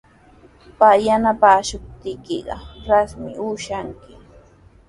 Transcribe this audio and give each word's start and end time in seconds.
Pay 0.77 0.99
yanapaashuptiykiqa 1.07 2.55
rasmi 2.89 3.31
ushanki. 3.47 4.11